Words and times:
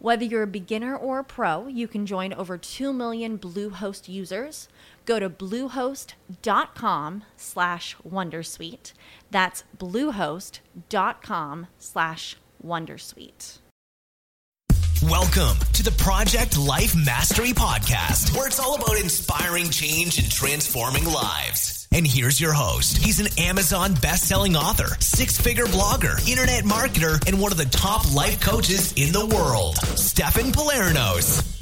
Whether 0.00 0.24
you're 0.24 0.44
a 0.44 0.46
beginner 0.46 0.96
or 0.96 1.18
a 1.18 1.24
pro, 1.24 1.66
you 1.66 1.88
can 1.88 2.06
join 2.06 2.32
over 2.32 2.56
2 2.56 2.92
million 2.92 3.36
Bluehost 3.36 4.08
users. 4.08 4.68
Go 5.04 5.18
to 5.18 5.28
bluehost.com 5.28 7.24
slash 7.36 7.96
wondersuite. 8.08 8.92
That's 9.32 9.64
bluehost.com 9.76 11.66
slash 11.80 12.36
wondersuite. 12.64 13.58
Welcome 15.02 15.56
to 15.72 15.82
the 15.82 15.94
Project 15.98 16.56
Life 16.56 16.94
Mastery 16.94 17.52
Podcast, 17.52 18.36
where 18.36 18.46
it's 18.46 18.60
all 18.60 18.76
about 18.76 19.00
inspiring 19.00 19.70
change 19.70 20.18
and 20.18 20.30
transforming 20.30 21.06
lives. 21.06 21.77
And 21.90 22.06
here's 22.06 22.40
your 22.40 22.52
host. 22.52 22.98
He's 22.98 23.18
an 23.18 23.28
Amazon 23.38 23.94
best-selling 23.94 24.56
author, 24.56 24.96
six-figure 25.00 25.66
blogger, 25.66 26.28
internet 26.28 26.64
marketer, 26.64 27.26
and 27.26 27.40
one 27.40 27.50
of 27.50 27.58
the 27.58 27.64
top 27.64 28.14
life 28.14 28.40
coaches 28.40 28.92
in 28.96 29.12
the 29.12 29.26
world, 29.34 29.76
Stefan 29.96 30.52
Pylarinos. 30.52 31.54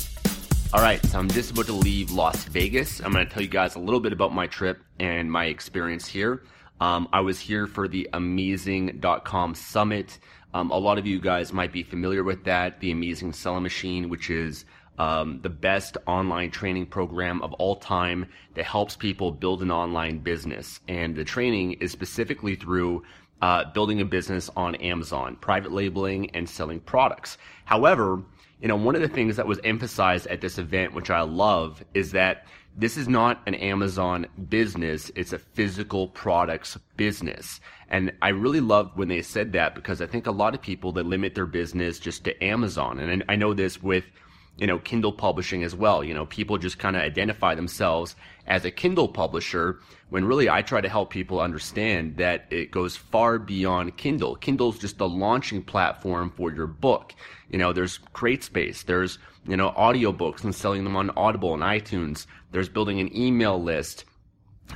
All 0.75 0.83
right, 0.83 1.05
so 1.07 1.19
I'm 1.19 1.29
just 1.29 1.53
about 1.53 1.67
to 1.67 1.73
leave 1.73 2.11
Las 2.11 2.45
Vegas. 2.45 3.01
I'm 3.01 3.13
going 3.13 3.27
to 3.27 3.33
tell 3.33 3.43
you 3.43 3.49
guys 3.49 3.77
a 3.77 3.79
little 3.79 4.01
bit 4.01 4.13
about 4.13 4.35
my 4.35 4.47
trip 4.49 4.81
and 4.99 5.31
my 5.31 5.47
experience 5.47 6.07
here. 6.07 6.43
Um, 6.81 7.09
I 7.13 7.21
was 7.21 7.39
here 7.39 7.67
for 7.67 7.87
the 7.87 8.09
Amazing.com 8.13 9.55
Summit. 9.55 10.19
Um, 10.53 10.71
a 10.71 10.77
lot 10.77 10.99
of 10.99 11.07
you 11.07 11.21
guys 11.21 11.53
might 11.53 11.73
be 11.73 11.83
familiar 11.83 12.25
with 12.25 12.45
that, 12.45 12.81
the 12.81 12.91
Amazing 12.91 13.33
Selling 13.33 13.63
Machine, 13.63 14.09
which 14.09 14.29
is 14.29 14.65
um, 14.99 15.41
the 15.43 15.51
best 15.51 15.97
online 16.07 16.51
training 16.51 16.87
program 16.87 17.43
of 17.43 17.53
all 17.55 17.77
time 17.77 18.27
that 18.55 18.65
helps 18.65 18.97
people 18.97 19.31
build 19.33 19.63
an 19.63 19.71
online 19.71 20.19
business. 20.19 20.81
And 20.89 21.15
the 21.15 21.25
training 21.25 21.75
is 21.75 21.93
specifically 21.93 22.55
through 22.55 23.03
uh, 23.43 23.71
building 23.73 24.01
a 24.01 24.05
business 24.05 24.49
on 24.57 24.75
Amazon, 24.77 25.37
private 25.37 25.73
labeling, 25.73 26.31
and 26.31 26.49
selling 26.49 26.81
products. 26.81 27.37
However, 27.65 28.23
you 28.61 28.69
know, 28.69 28.77
one 28.77 28.95
of 28.95 29.03
the 29.03 29.09
things 29.09 29.37
that 29.37 29.47
was 29.47 29.61
emphasized 29.65 30.27
at 30.29 30.41
this 30.41 30.59
event, 30.59 30.95
which 30.95 31.11
I 31.11 31.21
love, 31.21 31.85
is 31.93 32.13
that 32.13 32.47
this 32.79 32.97
is 32.97 33.09
not 33.09 33.41
an 33.47 33.55
Amazon 33.55 34.27
business, 34.49 35.11
it's 35.15 35.33
a 35.33 35.39
physical 35.39 36.09
products 36.09 36.79
business. 36.97 37.61
And 37.89 38.13
I 38.21 38.29
really 38.29 38.61
loved 38.61 38.97
when 38.99 39.09
they 39.09 39.23
said 39.23 39.53
that 39.53 39.75
because 39.75 40.03
I 40.03 40.07
think 40.07 40.27
a 40.27 40.33
lot 40.33 40.55
of 40.55 40.61
people 40.61 40.93
that 40.93 41.07
limit 41.07 41.35
their 41.35 41.47
business 41.47 41.99
just 41.99 42.25
to 42.25 42.45
Amazon. 42.45 42.99
And 42.99 43.25
I 43.29 43.37
know 43.37 43.55
this 43.55 43.83
with 43.83 44.05
you 44.59 44.67
know, 44.67 44.79
Kindle 44.79 45.13
publishing 45.13 45.63
as 45.63 45.75
well. 45.75 46.03
You 46.03 46.15
know, 46.15 46.27
people 46.27 46.59
just 46.59 46.79
kind 46.79 46.97
of 46.97 47.03
identify 47.03 47.55
themselves 47.55 48.17
as 48.47 48.65
a 48.65 48.71
Kindle 48.71 49.09
publisher 49.09 49.81
when 50.09 50.25
really 50.25 50.49
I 50.49 50.63
try 50.63 50.81
to 50.81 50.89
help 50.89 51.11
people 51.11 51.41
understand 51.41 52.17
that 52.17 52.47
it 52.51 52.71
goes 52.71 52.97
far 52.97 53.39
beyond 53.39 53.97
Kindle. 53.97 54.37
Kindle's 54.37 54.79
just 54.79 54.99
the 54.99 55.09
launching 55.09 55.63
platform 55.63 56.31
for 56.31 56.53
your 56.53 56.67
book. 56.67 57.15
You 57.51 57.59
know, 57.59 57.73
there's 57.73 57.99
CreateSpace, 58.15 58.85
there's, 58.85 59.19
you 59.47 59.57
know, 59.57 59.73
audiobooks 59.73 60.45
and 60.45 60.55
selling 60.55 60.85
them 60.85 60.97
on 60.97 61.11
Audible 61.17 61.55
and 61.55 61.63
iTunes. 61.63 62.27
There's 62.53 62.69
building 62.69 63.01
an 63.01 63.15
email 63.17 63.63
list 63.63 64.05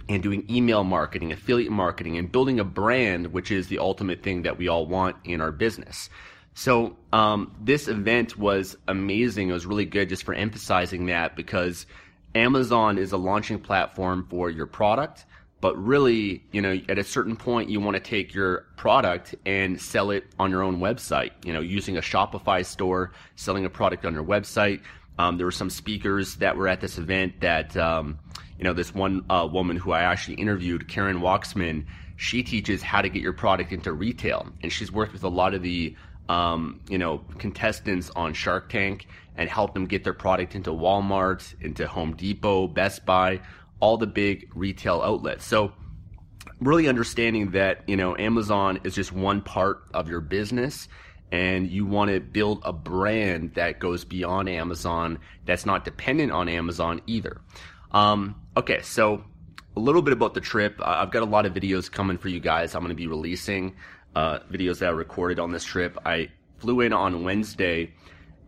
and 0.08 0.22
doing 0.22 0.46
email 0.50 0.84
marketing, 0.84 1.32
affiliate 1.32 1.72
marketing, 1.72 2.18
and 2.18 2.30
building 2.30 2.60
a 2.60 2.64
brand, 2.64 3.28
which 3.28 3.50
is 3.50 3.68
the 3.68 3.78
ultimate 3.78 4.22
thing 4.22 4.42
that 4.42 4.58
we 4.58 4.68
all 4.68 4.86
want 4.86 5.16
in 5.24 5.40
our 5.40 5.52
business. 5.52 6.10
So 6.54 6.96
um, 7.12 7.54
this 7.60 7.88
event 7.88 8.36
was 8.36 8.76
amazing. 8.88 9.50
It 9.50 9.52
was 9.52 9.66
really 9.66 9.86
good 9.86 10.08
just 10.08 10.24
for 10.24 10.34
emphasizing 10.34 11.06
that 11.06 11.36
because 11.36 11.86
Amazon 12.34 12.98
is 12.98 13.12
a 13.12 13.16
launching 13.16 13.58
platform 13.58 14.26
for 14.28 14.50
your 14.50 14.66
product, 14.66 15.26
but 15.60 15.76
really, 15.76 16.44
you 16.52 16.62
know, 16.62 16.80
at 16.88 16.98
a 16.98 17.04
certain 17.04 17.36
point, 17.36 17.68
you 17.70 17.80
want 17.80 17.94
to 17.94 18.00
take 18.00 18.34
your 18.34 18.66
product 18.76 19.34
and 19.46 19.80
sell 19.80 20.10
it 20.10 20.24
on 20.38 20.50
your 20.50 20.62
own 20.62 20.78
website. 20.78 21.30
You 21.44 21.52
know, 21.52 21.60
using 21.60 21.96
a 21.96 22.00
Shopify 22.00 22.64
store, 22.64 23.12
selling 23.36 23.64
a 23.64 23.70
product 23.70 24.04
on 24.04 24.14
your 24.14 24.24
website. 24.24 24.80
Um, 25.18 25.36
there 25.36 25.46
were 25.46 25.52
some 25.52 25.70
speakers 25.70 26.36
that 26.36 26.56
were 26.56 26.66
at 26.66 26.80
this 26.80 26.96
event 26.96 27.40
that, 27.40 27.76
um, 27.76 28.18
you 28.58 28.64
know, 28.64 28.72
this 28.72 28.94
one 28.94 29.24
uh, 29.28 29.46
woman 29.50 29.76
who 29.76 29.92
I 29.92 30.02
actually 30.02 30.34
interviewed, 30.34 30.88
Karen 30.88 31.20
Waxman, 31.20 31.84
she 32.16 32.42
teaches 32.42 32.82
how 32.82 33.02
to 33.02 33.08
get 33.08 33.22
your 33.22 33.32
product 33.32 33.72
into 33.72 33.92
retail, 33.92 34.46
and 34.62 34.72
she's 34.72 34.92
worked 34.92 35.12
with 35.12 35.24
a 35.24 35.28
lot 35.28 35.52
of 35.52 35.62
the 35.62 35.94
um, 36.30 36.80
you 36.88 36.96
know, 36.96 37.24
contestants 37.38 38.08
on 38.14 38.32
Shark 38.32 38.68
Tank 38.68 39.08
and 39.36 39.50
help 39.50 39.74
them 39.74 39.86
get 39.86 40.04
their 40.04 40.14
product 40.14 40.54
into 40.54 40.70
Walmart, 40.70 41.60
into 41.60 41.88
Home 41.88 42.14
Depot, 42.14 42.68
Best 42.68 43.04
Buy, 43.04 43.40
all 43.80 43.96
the 43.96 44.06
big 44.06 44.48
retail 44.54 45.02
outlets. 45.02 45.44
So 45.44 45.72
really 46.60 46.86
understanding 46.86 47.50
that, 47.50 47.82
you 47.88 47.96
know, 47.96 48.16
Amazon 48.16 48.78
is 48.84 48.94
just 48.94 49.10
one 49.10 49.40
part 49.40 49.82
of 49.92 50.08
your 50.08 50.20
business 50.20 50.86
and 51.32 51.68
you 51.68 51.84
want 51.84 52.12
to 52.12 52.20
build 52.20 52.62
a 52.64 52.72
brand 52.72 53.54
that 53.54 53.80
goes 53.80 54.04
beyond 54.04 54.48
Amazon 54.48 55.18
that's 55.46 55.66
not 55.66 55.84
dependent 55.84 56.30
on 56.30 56.48
Amazon 56.48 57.00
either. 57.08 57.40
Um, 57.90 58.40
okay, 58.56 58.82
so 58.82 59.24
a 59.76 59.80
little 59.80 60.02
bit 60.02 60.12
about 60.12 60.34
the 60.34 60.40
trip. 60.40 60.80
I've 60.80 61.10
got 61.10 61.22
a 61.22 61.26
lot 61.26 61.44
of 61.44 61.54
videos 61.54 61.90
coming 61.90 62.18
for 62.18 62.28
you 62.28 62.38
guys. 62.38 62.76
I'm 62.76 62.82
going 62.82 62.90
to 62.90 62.94
be 62.94 63.08
releasing 63.08 63.74
uh, 64.14 64.40
videos 64.50 64.78
that 64.78 64.88
I 64.88 64.92
recorded 64.92 65.38
on 65.38 65.52
this 65.52 65.64
trip. 65.64 65.98
I 66.04 66.28
flew 66.58 66.80
in 66.80 66.92
on 66.92 67.24
Wednesday 67.24 67.92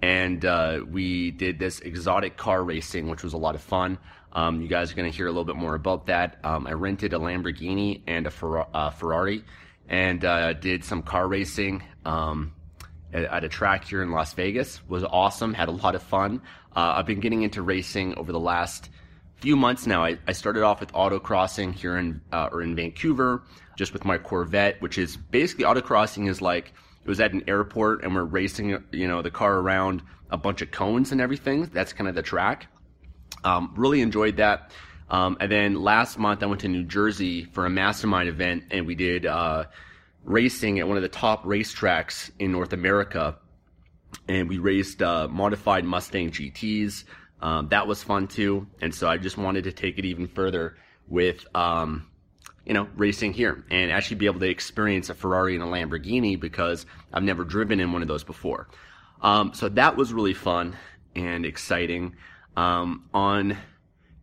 and 0.03 0.45
uh, 0.45 0.81
we 0.91 1.31
did 1.31 1.59
this 1.59 1.81
exotic 1.81 2.37
car 2.37 2.63
racing, 2.63 3.09
which 3.09 3.23
was 3.23 3.33
a 3.33 3.39
lot 3.39 3.55
of 3.55 3.63
fun. 3.63 3.99
Um, 4.33 4.61
you 4.61 4.69
guys 4.69 4.91
are 4.91 4.95
going 4.95 5.11
to 5.11 5.17
hear 5.17 5.27
a 5.27 5.31
little 5.31 5.45
bit 5.45 5.57
more 5.57 5.75
about 5.75 6.07
that. 6.07 6.39
Um, 6.43 6.67
I 6.67 6.73
rented 6.73 7.13
a 7.13 7.19
Lamborghini 7.19 8.03
and 8.07 8.27
a 8.27 8.31
uh, 8.75 8.91
Ferrari 8.91 9.45
and 9.89 10.25
uh, 10.25 10.55
did 10.55 10.85
some 10.85 11.03
car 11.03 11.29
racing 11.29 11.83
um, 12.05 12.53
at, 13.13 13.25
at, 13.25 13.45
a 13.45 13.49
track 13.49 13.85
here 13.85 14.03
in 14.03 14.11
Las 14.11 14.33
Vegas. 14.33 14.81
Was 14.89 15.05
awesome. 15.05 15.55
Had 15.55 15.69
a 15.69 15.73
lot 15.73 15.95
of 15.95 16.03
fun. 16.03 16.43
Uh, 16.75 16.95
I've 16.97 17.07
been 17.07 17.21
getting 17.21 17.43
into 17.43 17.63
racing 17.63 18.15
over 18.15 18.33
the 18.33 18.41
last 18.41 18.89
few 19.43 19.57
months 19.57 19.89
now. 19.89 20.05
I, 20.05 20.19
I 20.29 20.33
started 20.33 20.63
off 20.63 20.79
with 20.79 20.93
autocrossing 20.93 21.75
here 21.75 21.99
in 21.99 22.21
uh, 22.31 22.49
or 22.53 22.63
in 22.63 22.77
Vancouver, 22.77 23.43
just 23.77 23.93
with 23.93 24.05
my 24.05 24.17
Corvette, 24.17 24.81
which 24.81 24.99
is 24.99 25.17
basically 25.17 25.65
autocrossing 25.65 26.29
is 26.29 26.41
like 26.41 26.73
it 27.05 27.09
was 27.09 27.19
at 27.19 27.33
an 27.33 27.43
airport 27.49 28.05
and 28.05 28.15
we're 28.15 28.23
racing, 28.23 28.85
you 28.93 29.09
know, 29.09 29.21
the 29.21 29.33
car 29.33 29.57
around 29.59 30.01
a 30.31 30.37
bunch 30.37 30.63
of 30.63 30.71
cones 30.71 31.11
and 31.11 31.21
everything. 31.21 31.65
That's 31.73 31.93
kind 31.93 32.09
of 32.09 32.15
the 32.15 32.23
track. 32.23 32.69
Um, 33.43 33.75
really 33.77 34.01
enjoyed 34.01 34.37
that. 34.37 34.71
Um, 35.11 35.37
and 35.41 35.51
then 35.51 35.83
last 35.83 36.21
month 36.21 36.45
I 36.45 36.47
went 36.47 36.61
to 36.61 36.69
New 36.69 36.85
Jersey 36.85 37.45
for 37.45 37.67
a 37.67 37.71
mastermind 37.71 38.29
event 38.29 38.65
and 38.71 38.87
we 38.87 38.95
did 38.95 39.27
uh, 39.27 39.65
racing 40.23 40.79
at 40.79 40.87
one 40.87 40.97
of 40.97 41.03
the 41.03 41.09
top 41.09 41.43
racetracks 41.43 42.31
in 42.39 42.53
North 42.53 42.73
America. 42.73 43.37
And 44.29 44.49
we 44.49 44.59
raced 44.59 45.03
uh, 45.03 45.27
modified 45.27 45.85
Mustang 45.85 46.31
GTs. 46.31 47.03
Um, 47.43 47.69
that 47.69 47.87
was 47.87 48.03
fun 48.03 48.29
too. 48.29 48.69
And 48.81 48.95
so 48.95 49.09
I 49.09 49.19
just 49.19 49.37
wanted 49.37 49.65
to 49.65 49.73
take 49.73 49.99
it 49.99 50.05
even 50.05 50.29
further 50.29 50.77
with, 51.09 51.45
um, 51.55 52.09
you 52.65 52.73
know, 52.73 52.89
racing 52.97 53.33
here 53.33 53.65
and 53.71 53.91
actually 53.91 54.17
be 54.17 54.27
able 54.27 54.41
to 54.41 54.49
experience 54.49 55.11
a 55.11 55.15
Ferrari 55.15 55.57
and 55.57 55.65
a 55.65 55.67
Lamborghini 55.67 56.39
because 56.39 56.87
I've 57.13 57.25
never 57.25 57.45
driven 57.45 57.81
in 57.81 57.93
one 57.93 58.01
of 58.01 58.09
those 58.09 58.23
before. 58.23 58.69
Um, 59.21 59.53
so 59.55 59.69
that 59.71 59.97
was 59.97 60.13
really 60.13 60.35
fun 60.35 60.77
and 61.17 61.45
exciting. 61.45 62.15
Um, 62.57 63.09
on 63.13 63.59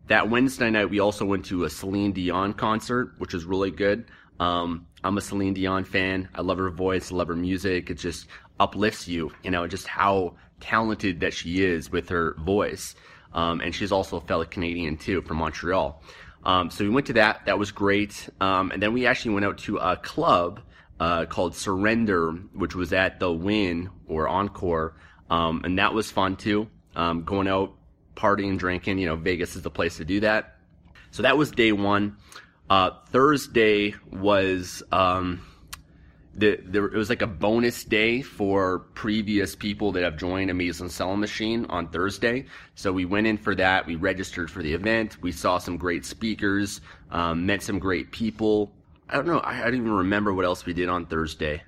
that 0.06 0.30
Wednesday 0.30 0.70
night, 0.70 0.90
we 0.90 1.00
also 1.00 1.24
went 1.26 1.44
to 1.46 1.64
a 1.64 1.70
Celine 1.70 2.12
Dion 2.12 2.54
concert, 2.54 3.14
which 3.18 3.34
was 3.34 3.44
really 3.44 3.70
good. 3.70 4.06
Um, 4.38 4.86
I'm 5.04 5.18
a 5.18 5.20
Celine 5.20 5.54
Dion 5.54 5.84
fan. 5.84 6.28
I 6.34 6.40
love 6.40 6.58
her 6.58 6.70
voice, 6.70 7.12
I 7.12 7.16
love 7.16 7.28
her 7.28 7.36
music. 7.36 7.90
It's 7.90 8.02
just 8.02 8.26
uplifts 8.60 9.08
you, 9.08 9.32
you 9.42 9.50
know, 9.50 9.66
just 9.66 9.88
how 9.88 10.36
talented 10.60 11.20
that 11.20 11.32
she 11.32 11.64
is 11.64 11.90
with 11.90 12.10
her 12.10 12.34
voice. 12.38 12.94
Um, 13.32 13.60
and 13.60 13.74
she's 13.74 13.90
also 13.90 14.18
a 14.18 14.20
fellow 14.20 14.44
Canadian 14.44 14.96
too 14.96 15.22
from 15.22 15.38
Montreal. 15.38 16.00
Um, 16.44 16.70
so 16.70 16.84
we 16.84 16.90
went 16.90 17.06
to 17.06 17.14
that. 17.14 17.46
That 17.46 17.58
was 17.58 17.72
great. 17.72 18.28
Um, 18.40 18.70
and 18.70 18.82
then 18.82 18.92
we 18.92 19.06
actually 19.06 19.34
went 19.34 19.46
out 19.46 19.58
to 19.58 19.78
a 19.78 19.96
club 19.96 20.60
uh, 20.98 21.24
called 21.26 21.54
Surrender, 21.54 22.32
which 22.52 22.74
was 22.74 22.92
at 22.92 23.18
the 23.20 23.32
Wynn 23.32 23.90
or 24.06 24.28
Encore, 24.28 24.94
um, 25.30 25.62
and 25.64 25.78
that 25.78 25.94
was 25.94 26.10
fun 26.10 26.36
too. 26.36 26.68
Um, 26.94 27.24
going 27.24 27.48
out, 27.48 27.74
partying, 28.16 28.58
drinking. 28.58 28.98
You 28.98 29.06
know, 29.06 29.16
Vegas 29.16 29.56
is 29.56 29.62
the 29.62 29.70
place 29.70 29.96
to 29.96 30.04
do 30.04 30.20
that. 30.20 30.58
So 31.10 31.22
that 31.22 31.38
was 31.38 31.50
day 31.50 31.72
one. 31.72 32.16
Uh, 32.68 32.90
Thursday 33.10 33.94
was 34.12 34.82
um, 34.92 35.40
the, 36.34 36.60
there, 36.64 36.86
it 36.86 36.94
was 36.96 37.08
like 37.08 37.22
a 37.22 37.26
bonus 37.26 37.84
day 37.84 38.22
for 38.22 38.80
previous 38.94 39.56
people 39.56 39.92
that 39.92 40.04
have 40.04 40.16
joined 40.16 40.50
Amazing 40.50 40.88
Selling 40.88 41.20
Machine 41.20 41.66
on 41.66 41.88
Thursday. 41.88 42.46
So 42.76 42.92
we 42.92 43.04
went 43.04 43.26
in 43.26 43.36
for 43.36 43.54
that. 43.56 43.86
We 43.86 43.96
registered 43.96 44.50
for 44.50 44.62
the 44.62 44.72
event. 44.72 45.20
We 45.20 45.32
saw 45.32 45.58
some 45.58 45.76
great 45.76 46.04
speakers, 46.06 46.80
um, 47.10 47.46
met 47.46 47.62
some 47.62 47.78
great 47.78 48.12
people. 48.12 48.72
I 49.08 49.16
don't 49.16 49.26
know. 49.26 49.40
I, 49.40 49.60
I, 49.60 49.64
don't 49.64 49.80
even 49.80 49.90
remember 49.92 50.32
what 50.32 50.44
else 50.44 50.64
we 50.64 50.72
did 50.72 50.88
on 50.88 51.06
Thursday. 51.06 51.62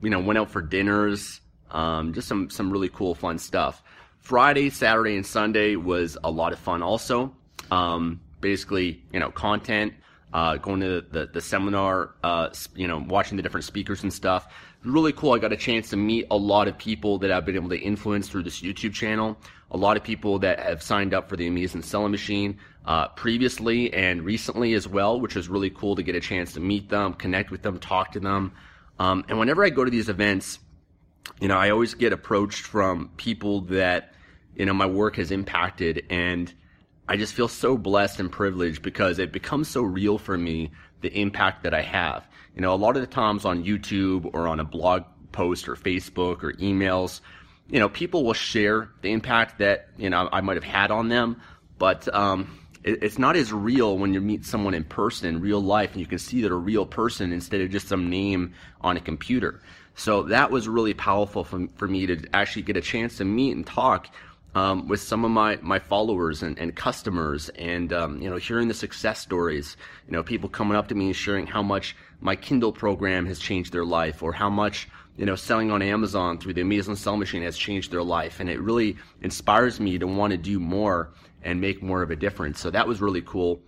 You 0.00 0.10
know, 0.10 0.20
went 0.20 0.38
out 0.38 0.50
for 0.50 0.62
dinners, 0.62 1.40
um, 1.70 2.14
just 2.14 2.26
some 2.26 2.48
some 2.48 2.70
really 2.70 2.88
cool, 2.88 3.14
fun 3.14 3.38
stuff. 3.38 3.82
Friday, 4.20 4.70
Saturday, 4.70 5.16
and 5.16 5.26
Sunday 5.26 5.76
was 5.76 6.16
a 6.24 6.30
lot 6.30 6.52
of 6.52 6.58
fun. 6.58 6.82
Also, 6.82 7.34
um, 7.70 8.20
basically, 8.40 9.02
you 9.12 9.20
know, 9.20 9.30
content, 9.30 9.92
uh, 10.32 10.56
going 10.56 10.80
to 10.80 11.00
the, 11.10 11.26
the 11.32 11.40
seminar, 11.40 12.14
uh, 12.22 12.50
you 12.74 12.86
know, 12.86 13.04
watching 13.08 13.36
the 13.36 13.42
different 13.42 13.64
speakers 13.64 14.02
and 14.02 14.12
stuff. 14.12 14.52
Really 14.84 15.12
cool. 15.12 15.32
I 15.32 15.38
got 15.38 15.52
a 15.52 15.56
chance 15.56 15.90
to 15.90 15.96
meet 15.96 16.26
a 16.30 16.36
lot 16.36 16.68
of 16.68 16.78
people 16.78 17.18
that 17.18 17.32
I've 17.32 17.44
been 17.44 17.56
able 17.56 17.70
to 17.70 17.78
influence 17.78 18.28
through 18.28 18.44
this 18.44 18.60
YouTube 18.60 18.92
channel. 18.92 19.36
A 19.70 19.76
lot 19.76 19.96
of 19.96 20.04
people 20.04 20.38
that 20.40 20.60
have 20.60 20.82
signed 20.82 21.12
up 21.12 21.28
for 21.28 21.36
the 21.36 21.46
Amazing 21.46 21.82
Selling 21.82 22.10
Machine 22.10 22.58
uh, 22.84 23.08
previously 23.08 23.92
and 23.92 24.22
recently 24.22 24.74
as 24.74 24.86
well, 24.86 25.20
which 25.20 25.34
was 25.34 25.48
really 25.48 25.70
cool 25.70 25.96
to 25.96 26.02
get 26.02 26.14
a 26.14 26.20
chance 26.20 26.52
to 26.54 26.60
meet 26.60 26.88
them, 26.88 27.12
connect 27.14 27.50
with 27.50 27.62
them, 27.62 27.78
talk 27.78 28.12
to 28.12 28.20
them. 28.20 28.52
Um, 28.98 29.24
and 29.28 29.38
whenever 29.38 29.64
I 29.64 29.70
go 29.70 29.84
to 29.84 29.90
these 29.90 30.08
events, 30.08 30.58
you 31.40 31.48
know, 31.48 31.56
I 31.56 31.70
always 31.70 31.94
get 31.94 32.12
approached 32.12 32.64
from 32.64 33.10
people 33.16 33.62
that, 33.62 34.14
you 34.54 34.64
know, 34.64 34.72
my 34.72 34.86
work 34.86 35.16
has 35.16 35.30
impacted 35.30 36.04
and 36.08 36.52
I 37.08 37.16
just 37.16 37.32
feel 37.32 37.48
so 37.48 37.76
blessed 37.76 38.20
and 38.20 38.30
privileged 38.30 38.82
because 38.82 39.18
it 39.18 39.32
becomes 39.32 39.68
so 39.68 39.82
real 39.82 40.18
for 40.18 40.36
me 40.36 40.70
the 41.00 41.08
impact 41.18 41.62
that 41.62 41.72
I 41.72 41.82
have. 41.82 42.26
You 42.54 42.60
know, 42.60 42.74
a 42.74 42.76
lot 42.76 42.96
of 42.96 43.02
the 43.02 43.06
times 43.06 43.44
on 43.44 43.64
YouTube 43.64 44.30
or 44.34 44.46
on 44.46 44.60
a 44.60 44.64
blog 44.64 45.04
post 45.32 45.68
or 45.68 45.74
Facebook 45.74 46.42
or 46.42 46.52
emails, 46.54 47.20
you 47.70 47.78
know, 47.78 47.88
people 47.88 48.24
will 48.24 48.34
share 48.34 48.90
the 49.02 49.12
impact 49.12 49.58
that, 49.58 49.88
you 49.96 50.10
know, 50.10 50.28
I 50.30 50.40
might 50.40 50.56
have 50.56 50.64
had 50.64 50.90
on 50.90 51.08
them, 51.08 51.40
but 51.78 52.12
um, 52.14 52.58
it, 52.84 53.02
it's 53.02 53.18
not 53.18 53.36
as 53.36 53.52
real 53.52 53.96
when 53.96 54.12
you 54.12 54.20
meet 54.20 54.44
someone 54.44 54.74
in 54.74 54.84
person 54.84 55.28
in 55.28 55.40
real 55.40 55.60
life 55.60 55.92
and 55.92 56.00
you 56.00 56.06
can 56.06 56.18
see 56.18 56.42
that 56.42 56.52
a 56.52 56.56
real 56.56 56.84
person 56.84 57.32
instead 57.32 57.60
of 57.60 57.70
just 57.70 57.88
some 57.88 58.10
name 58.10 58.54
on 58.80 58.96
a 58.96 59.00
computer. 59.00 59.62
So 59.94 60.24
that 60.24 60.50
was 60.50 60.68
really 60.68 60.94
powerful 60.94 61.42
for, 61.42 61.66
for 61.76 61.88
me 61.88 62.06
to 62.06 62.22
actually 62.32 62.62
get 62.62 62.76
a 62.76 62.80
chance 62.80 63.16
to 63.16 63.24
meet 63.24 63.56
and 63.56 63.66
talk 63.66 64.08
um, 64.54 64.88
with 64.88 65.00
some 65.00 65.24
of 65.24 65.30
my, 65.30 65.58
my 65.62 65.78
followers 65.78 66.42
and, 66.42 66.58
and 66.58 66.74
customers. 66.74 67.48
And 67.50 67.92
um, 67.92 68.20
you 68.20 68.30
know 68.30 68.36
hearing 68.36 68.68
the 68.68 68.74
success 68.74 69.20
stories 69.20 69.76
you 70.06 70.12
know 70.12 70.22
people 70.22 70.48
coming 70.48 70.76
up 70.76 70.88
to 70.88 70.94
me 70.94 71.06
and 71.06 71.16
sharing 71.16 71.46
how 71.46 71.62
much 71.62 71.96
my 72.20 72.36
kindle 72.36 72.72
program 72.72 73.26
has 73.26 73.38
changed 73.38 73.72
their 73.72 73.84
life 73.84 74.22
or 74.22 74.32
how 74.32 74.50
much 74.50 74.88
you 75.16 75.26
know 75.26 75.36
selling 75.36 75.70
on 75.70 75.82
amazon 75.82 76.38
through 76.38 76.54
the 76.54 76.60
amazing 76.60 76.96
sell 76.96 77.16
machine 77.16 77.42
has 77.42 77.56
changed 77.56 77.90
their 77.90 78.02
life. 78.02 78.40
And 78.40 78.48
it 78.48 78.60
really 78.60 78.96
inspires 79.22 79.80
me 79.80 79.98
to 79.98 80.06
want 80.06 80.32
to 80.32 80.36
do 80.36 80.58
more 80.58 81.12
and 81.42 81.60
make 81.60 81.82
more 81.82 82.02
of 82.02 82.10
a 82.10 82.16
difference. 82.16 82.60
So 82.60 82.70
that 82.70 82.86
was 82.86 83.00
really 83.00 83.22
cool 83.22 83.60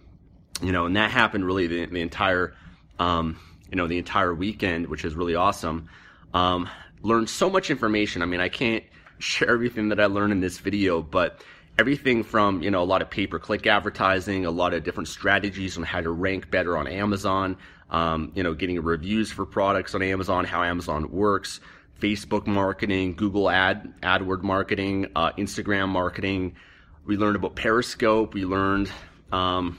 you 0.63 0.73
know 0.73 0.87
and 0.87 0.97
that 0.97 1.11
happened 1.11 1.45
really 1.47 1.67
the, 1.67 1.87
the 1.87 2.01
entire 2.01 2.55
um, 2.99 3.39
you 3.71 3.77
know 3.77 3.87
the 3.87 3.99
entire 3.99 4.35
weekend 4.35 4.87
which 4.87 5.05
is 5.05 5.15
really 5.15 5.35
awesome. 5.35 5.89
Um, 6.33 6.69
learned 7.03 7.31
so 7.31 7.51
much 7.51 7.71
information. 7.71 8.23
I 8.23 8.27
mean 8.27 8.41
i 8.41 8.49
can't 8.49 8.85
share 9.21 9.51
everything 9.51 9.91
that 9.91 10.01
I 10.01 10.07
learned 10.07 10.33
in 10.33 10.41
this 10.41 10.59
video, 10.59 11.03
but 11.03 11.43
everything 11.79 12.23
from 12.23 12.63
you 12.63 12.71
know 12.71 12.83
a 12.83 12.85
lot 12.85 13.03
of 13.03 13.11
pay-per-click 13.11 13.67
advertising, 13.67 14.47
a 14.47 14.51
lot 14.51 14.75
of 14.75 14.85
different 14.85 15.09
strategies 15.09 15.77
on 15.77 15.83
how 15.83 16.01
to 16.01 16.11
rank 16.11 16.51
better 16.51 16.77
on 16.77 16.87
Amazon, 16.87 17.57
um, 17.91 18.33
you 18.35 18.43
know, 18.43 18.55
getting 18.55 18.81
reviews 18.83 19.31
for 19.31 19.47
products 19.47 19.95
on 19.95 20.03
Amazon, 20.03 20.45
how 20.45 20.63
Amazon 20.63 21.11
works, 21.11 21.61
Facebook 22.01 22.47
marketing, 22.47 23.15
Google 23.15 23.49
ad 23.51 23.95
AdWord 24.03 24.43
marketing, 24.43 25.07
uh, 25.15 25.33
Instagram 25.33 25.89
marketing. 25.89 26.57
We 27.05 27.17
learned 27.17 27.37
about 27.37 27.57
Periscope. 27.57 28.35
We 28.35 28.45
learned. 28.45 28.91
Um, 29.33 29.79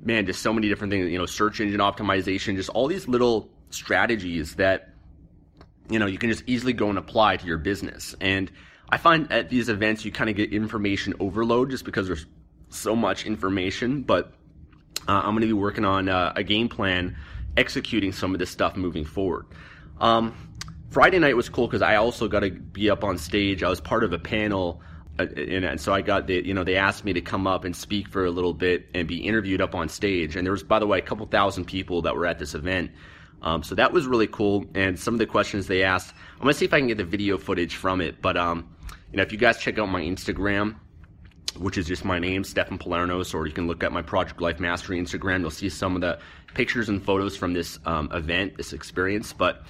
man, 0.00 0.26
just 0.26 0.42
so 0.42 0.52
many 0.52 0.68
different 0.68 0.92
things, 0.92 1.10
you 1.10 1.18
know, 1.18 1.26
search 1.26 1.60
engine 1.60 1.80
optimization, 1.80 2.56
just 2.56 2.70
all 2.70 2.86
these 2.86 3.08
little 3.08 3.48
strategies 3.70 4.56
that 4.56 4.90
you 5.90 5.98
know, 5.98 6.06
you 6.06 6.18
can 6.18 6.30
just 6.30 6.44
easily 6.46 6.72
go 6.72 6.88
and 6.88 6.98
apply 6.98 7.36
to 7.36 7.46
your 7.46 7.58
business. 7.58 8.14
And 8.20 8.50
I 8.88 8.98
find 8.98 9.30
at 9.32 9.48
these 9.48 9.68
events 9.68 10.04
you 10.04 10.12
kind 10.12 10.30
of 10.30 10.36
get 10.36 10.52
information 10.52 11.14
overload 11.20 11.70
just 11.70 11.84
because 11.84 12.06
there's 12.06 12.26
so 12.68 12.96
much 12.96 13.26
information. 13.26 14.02
But 14.02 14.32
uh, 15.08 15.12
I'm 15.12 15.32
going 15.32 15.42
to 15.42 15.46
be 15.46 15.52
working 15.52 15.84
on 15.84 16.08
uh, 16.08 16.32
a 16.36 16.42
game 16.42 16.68
plan, 16.68 17.16
executing 17.56 18.12
some 18.12 18.32
of 18.32 18.38
this 18.38 18.50
stuff 18.50 18.76
moving 18.76 19.04
forward. 19.04 19.46
Um, 20.00 20.34
Friday 20.90 21.18
night 21.18 21.36
was 21.36 21.48
cool 21.48 21.66
because 21.66 21.82
I 21.82 21.96
also 21.96 22.28
got 22.28 22.40
to 22.40 22.50
be 22.50 22.90
up 22.90 23.04
on 23.04 23.18
stage. 23.18 23.62
I 23.62 23.68
was 23.68 23.80
part 23.80 24.04
of 24.04 24.12
a 24.12 24.18
panel. 24.18 24.80
Uh, 25.18 25.24
and 25.24 25.80
so 25.80 25.92
I 25.94 26.02
got 26.02 26.26
the, 26.26 26.44
you 26.46 26.54
know, 26.54 26.64
they 26.64 26.76
asked 26.76 27.04
me 27.04 27.12
to 27.14 27.20
come 27.20 27.46
up 27.46 27.64
and 27.64 27.74
speak 27.74 28.08
for 28.08 28.24
a 28.24 28.30
little 28.30 28.52
bit 28.52 28.88
and 28.94 29.08
be 29.08 29.18
interviewed 29.18 29.60
up 29.60 29.74
on 29.74 29.88
stage. 29.88 30.36
And 30.36 30.46
there 30.46 30.52
was, 30.52 30.62
by 30.62 30.78
the 30.78 30.86
way, 30.86 30.98
a 30.98 31.02
couple 31.02 31.26
thousand 31.26 31.64
people 31.64 32.02
that 32.02 32.14
were 32.14 32.26
at 32.26 32.38
this 32.38 32.54
event. 32.54 32.90
Um, 33.42 33.62
so 33.62 33.74
that 33.74 33.92
was 33.92 34.06
really 34.06 34.26
cool. 34.26 34.64
And 34.74 34.98
some 34.98 35.14
of 35.14 35.18
the 35.18 35.26
questions 35.26 35.66
they 35.66 35.82
asked, 35.82 36.14
I'm 36.34 36.42
gonna 36.42 36.54
see 36.54 36.64
if 36.64 36.72
I 36.72 36.78
can 36.78 36.88
get 36.88 36.98
the 36.98 37.04
video 37.04 37.38
footage 37.38 37.76
from 37.76 38.00
it. 38.00 38.20
But 38.20 38.36
um, 38.36 38.68
you 39.10 39.18
know, 39.18 39.22
if 39.22 39.32
you 39.32 39.38
guys 39.38 39.58
check 39.58 39.78
out 39.78 39.86
my 39.86 40.02
Instagram, 40.02 40.76
which 41.58 41.78
is 41.78 41.86
just 41.86 42.04
my 42.04 42.18
name, 42.18 42.44
Stefan 42.44 42.78
Pylarinos, 42.78 43.34
or 43.34 43.46
you 43.46 43.52
can 43.52 43.66
look 43.66 43.82
at 43.82 43.92
my 43.92 44.02
Project 44.02 44.40
Life 44.40 44.60
Mastery 44.60 45.00
Instagram. 45.00 45.40
You'll 45.40 45.50
see 45.50 45.68
some 45.68 45.94
of 45.94 46.00
the 46.00 46.18
pictures 46.54 46.88
and 46.88 47.02
photos 47.02 47.36
from 47.36 47.52
this 47.52 47.78
um, 47.86 48.10
event, 48.12 48.56
this 48.56 48.72
experience. 48.72 49.32
But 49.32 49.64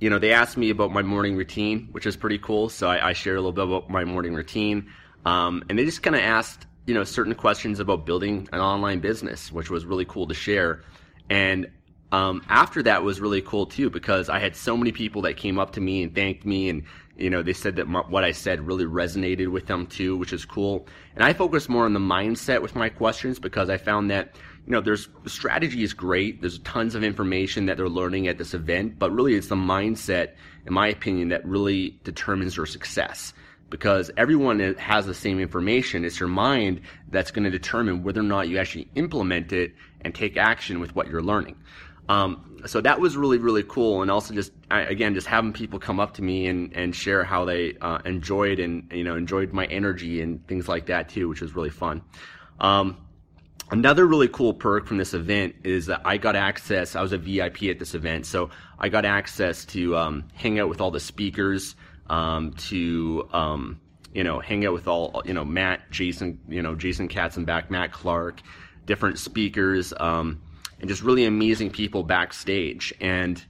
you 0.00 0.10
know, 0.10 0.18
they 0.18 0.32
asked 0.32 0.56
me 0.56 0.70
about 0.70 0.92
my 0.92 1.02
morning 1.02 1.36
routine, 1.36 1.88
which 1.92 2.06
is 2.06 2.16
pretty 2.16 2.38
cool. 2.38 2.68
So 2.68 2.88
I, 2.88 3.10
I 3.10 3.12
shared 3.14 3.38
a 3.38 3.40
little 3.40 3.52
bit 3.52 3.64
about 3.64 3.88
my 3.88 4.04
morning 4.04 4.34
routine, 4.34 4.90
um, 5.24 5.64
and 5.68 5.78
they 5.78 5.84
just 5.84 6.02
kind 6.02 6.16
of 6.16 6.22
asked 6.22 6.66
you 6.86 6.94
know 6.94 7.04
certain 7.04 7.34
questions 7.34 7.80
about 7.80 8.06
building 8.06 8.48
an 8.52 8.60
online 8.60 9.00
business, 9.00 9.50
which 9.50 9.70
was 9.70 9.84
really 9.84 10.04
cool 10.04 10.26
to 10.26 10.34
share. 10.34 10.82
And 11.28 11.70
um, 12.12 12.42
after 12.48 12.82
that 12.84 13.02
was 13.02 13.20
really 13.20 13.42
cool 13.42 13.66
too 13.66 13.90
because 13.90 14.28
I 14.28 14.38
had 14.38 14.54
so 14.54 14.76
many 14.76 14.92
people 14.92 15.22
that 15.22 15.36
came 15.36 15.58
up 15.58 15.72
to 15.72 15.80
me 15.80 16.02
and 16.02 16.14
thanked 16.14 16.44
me 16.44 16.68
and 16.68 16.84
you 17.16 17.30
know 17.30 17.42
they 17.42 17.52
said 17.52 17.76
that 17.76 17.88
what 17.88 18.22
I 18.22 18.32
said 18.32 18.66
really 18.66 18.84
resonated 18.84 19.48
with 19.48 19.66
them 19.66 19.86
too, 19.86 20.16
which 20.16 20.32
is 20.32 20.44
cool. 20.44 20.86
And 21.14 21.24
I 21.24 21.32
focused 21.32 21.68
more 21.68 21.84
on 21.84 21.94
the 21.94 22.00
mindset 22.00 22.62
with 22.62 22.76
my 22.76 22.88
questions 22.88 23.38
because 23.38 23.70
I 23.70 23.76
found 23.76 24.10
that 24.10 24.36
you 24.66 24.72
know 24.72 24.80
there's 24.80 25.08
strategy 25.26 25.82
is 25.82 25.94
great. 25.94 26.40
There's 26.40 26.60
tons 26.60 26.94
of 26.94 27.02
information 27.02 27.66
that 27.66 27.76
they're 27.76 27.88
learning 27.88 28.28
at 28.28 28.38
this 28.38 28.54
event, 28.54 28.98
but 28.98 29.10
really 29.10 29.34
it's 29.34 29.48
the 29.48 29.56
mindset, 29.56 30.34
in 30.64 30.74
my 30.74 30.88
opinion, 30.88 31.30
that 31.30 31.44
really 31.44 31.98
determines 32.04 32.56
their 32.56 32.66
success 32.66 33.32
because 33.68 34.10
everyone 34.16 34.60
has 34.74 35.06
the 35.06 35.14
same 35.14 35.40
information. 35.40 36.04
It's 36.04 36.20
your 36.20 36.28
mind 36.28 36.82
that's 37.10 37.30
going 37.30 37.44
to 37.44 37.50
determine 37.50 38.04
whether 38.04 38.20
or 38.20 38.24
not 38.24 38.48
you 38.48 38.58
actually 38.58 38.88
implement 38.94 39.52
it 39.52 39.74
and 40.02 40.14
take 40.14 40.36
action 40.36 40.78
with 40.78 40.94
what 40.94 41.08
you're 41.08 41.22
learning. 41.22 41.56
Um, 42.08 42.58
so 42.66 42.80
that 42.80 43.00
was 43.00 43.16
really 43.16 43.38
really 43.38 43.62
cool, 43.62 44.02
and 44.02 44.10
also 44.10 44.34
just 44.34 44.52
I, 44.70 44.80
again 44.82 45.14
just 45.14 45.26
having 45.26 45.52
people 45.52 45.78
come 45.78 46.00
up 46.00 46.14
to 46.14 46.22
me 46.22 46.46
and, 46.46 46.72
and 46.74 46.94
share 46.94 47.24
how 47.24 47.44
they 47.44 47.76
uh, 47.80 47.98
enjoyed 48.04 48.58
and 48.58 48.90
you 48.92 49.04
know 49.04 49.16
enjoyed 49.16 49.52
my 49.52 49.66
energy 49.66 50.20
and 50.20 50.46
things 50.46 50.68
like 50.68 50.86
that 50.86 51.08
too, 51.08 51.28
which 51.28 51.40
was 51.40 51.54
really 51.54 51.70
fun. 51.70 52.02
Um, 52.60 52.96
another 53.70 54.06
really 54.06 54.28
cool 54.28 54.54
perk 54.54 54.86
from 54.86 54.98
this 54.98 55.14
event 55.14 55.56
is 55.64 55.86
that 55.86 56.02
I 56.04 56.16
got 56.16 56.36
access. 56.36 56.96
I 56.96 57.02
was 57.02 57.12
a 57.12 57.18
VIP 57.18 57.64
at 57.64 57.78
this 57.78 57.94
event, 57.94 58.26
so 58.26 58.50
I 58.78 58.88
got 58.88 59.04
access 59.04 59.64
to 59.66 59.96
um, 59.96 60.28
hang 60.34 60.58
out 60.58 60.68
with 60.68 60.80
all 60.80 60.90
the 60.90 61.00
speakers, 61.00 61.74
um, 62.08 62.52
to 62.52 63.28
um, 63.32 63.80
you 64.12 64.24
know 64.24 64.40
hang 64.40 64.64
out 64.66 64.72
with 64.72 64.88
all 64.88 65.22
you 65.24 65.34
know 65.34 65.44
Matt, 65.44 65.90
Jason, 65.90 66.40
you 66.48 66.62
know 66.62 66.74
Jason 66.74 67.08
Katzenback, 67.08 67.70
Matt 67.70 67.92
Clark, 67.92 68.40
different 68.86 69.18
speakers. 69.18 69.92
Um, 69.98 70.40
and 70.80 70.88
just 70.88 71.02
really 71.02 71.24
amazing 71.24 71.70
people 71.70 72.02
backstage. 72.02 72.92
And 73.00 73.42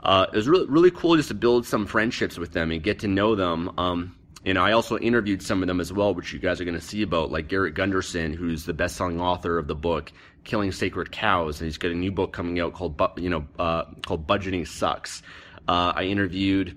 uh, 0.00 0.26
it 0.32 0.36
was 0.36 0.48
really 0.48 0.66
really 0.66 0.90
cool 0.90 1.16
just 1.16 1.28
to 1.28 1.34
build 1.34 1.66
some 1.66 1.86
friendships 1.86 2.38
with 2.38 2.52
them 2.52 2.70
and 2.70 2.82
get 2.82 3.00
to 3.00 3.08
know 3.08 3.34
them. 3.34 3.78
Um, 3.78 4.16
and 4.44 4.58
I 4.58 4.72
also 4.72 4.98
interviewed 4.98 5.40
some 5.42 5.62
of 5.62 5.68
them 5.68 5.80
as 5.80 5.92
well, 5.92 6.14
which 6.14 6.32
you 6.32 6.40
guys 6.40 6.60
are 6.60 6.64
going 6.64 6.78
to 6.78 6.84
see 6.84 7.02
about, 7.02 7.30
like 7.30 7.46
Garrett 7.46 7.74
Gunderson, 7.74 8.32
who's 8.32 8.64
the 8.64 8.72
best-selling 8.72 9.20
author 9.20 9.56
of 9.56 9.68
the 9.68 9.76
book 9.76 10.12
"Killing 10.44 10.72
Sacred 10.72 11.12
Cows," 11.12 11.60
and 11.60 11.66
he's 11.66 11.78
got 11.78 11.92
a 11.92 11.94
new 11.94 12.10
book 12.10 12.32
coming 12.32 12.58
out 12.58 12.72
called, 12.72 13.00
you 13.16 13.30
know, 13.30 13.46
uh, 13.58 13.84
called 14.04 14.26
"Budgeting 14.26 14.66
Sucks." 14.66 15.22
Uh, 15.68 15.92
I 15.94 16.04
interviewed 16.04 16.76